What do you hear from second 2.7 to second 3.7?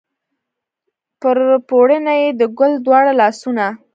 دواړه لاسونه